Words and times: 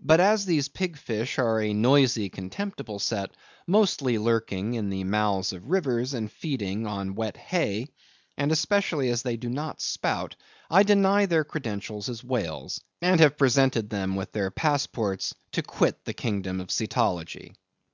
But 0.00 0.20
as 0.20 0.44
these 0.44 0.68
pig 0.68 0.98
fish 0.98 1.38
are 1.38 1.58
a 1.58 1.72
noisy, 1.72 2.28
contemptible 2.28 2.98
set, 2.98 3.30
mostly 3.66 4.18
lurking 4.18 4.74
in 4.74 4.90
the 4.90 5.04
mouths 5.04 5.54
of 5.54 5.70
rivers, 5.70 6.12
and 6.12 6.30
feeding 6.30 6.86
on 6.86 7.14
wet 7.14 7.38
hay, 7.38 7.86
and 8.36 8.52
especially 8.52 9.08
as 9.08 9.22
they 9.22 9.38
do 9.38 9.48
not 9.48 9.80
spout, 9.80 10.36
I 10.68 10.82
deny 10.82 11.24
their 11.24 11.44
credentials 11.44 12.10
as 12.10 12.22
whales; 12.22 12.82
and 13.00 13.18
have 13.20 13.38
presented 13.38 13.88
them 13.88 14.14
with 14.14 14.32
their 14.32 14.50
passports 14.50 15.34
to 15.52 15.62
quit 15.62 16.04
the 16.04 16.12
Kingdom 16.12 16.60
of 16.60 16.68
Cetology. 16.68 17.54